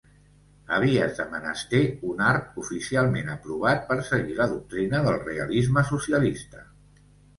Havies 0.77 1.11
de 1.17 1.25
menester 1.33 1.81
un 2.13 2.23
art 2.29 2.57
oficialment 2.63 3.29
aprovat 3.35 3.85
per 3.91 3.99
seguir 4.09 4.39
la 4.41 4.49
doctrina 4.55 5.03
del 5.09 5.23
realisme 5.31 5.85
socialista. 5.95 6.65